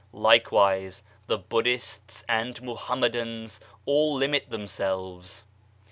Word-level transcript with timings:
Likewise 0.13 1.03
the 1.27 1.37
Buddhists 1.37 2.25
and 2.27 2.59
Mohammedans; 2.63 3.59
all 3.85 4.15
limit 4.15 4.49
themselves. 4.49 5.45